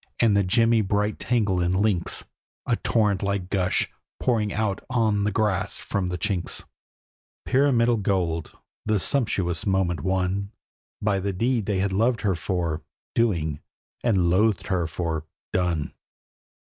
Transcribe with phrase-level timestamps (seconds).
[0.19, 2.25] and the gemmy bright tangle in links,
[2.65, 3.87] A torrent like gush,
[4.19, 6.63] pouring out on the grass from the chinks,
[7.45, 8.57] Pyramidal gold!
[8.83, 10.51] the sumptuous monument won
[11.03, 12.81] By the deed they had loved her for,
[13.13, 13.59] doing,
[14.03, 15.93] and loathed her for, done.